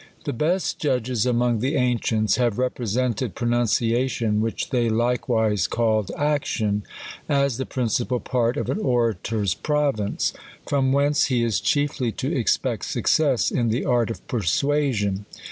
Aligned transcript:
THE 0.23 0.33
best 0.33 0.79
judges 0.79 1.27
among 1.27 1.59
the 1.59 1.75
ancients 1.75 2.37
have 2.37 2.55
repre 2.55 2.87
sented 2.89 3.35
Pronunciation, 3.35 4.41
which 4.41 4.71
they 4.71 4.89
likewise 4.89 5.67
called 5.67 6.09
Action, 6.17 6.81
as 7.29 7.57
the 7.57 7.67
principal 7.67 8.19
part 8.19 8.57
of 8.57 8.71
an 8.71 8.79
orator's 8.79 9.53
province; 9.53 10.33
from 10.67 10.91
whence 10.91 11.25
he 11.25 11.43
is 11.43 11.59
chiefly 11.61 12.11
to 12.13 12.35
expect 12.35 12.85
success 12.85 13.51
in 13.51 13.69
the 13.69 13.85
art 13.85 14.09
of 14.09 14.25
persuasion. 14.27 15.27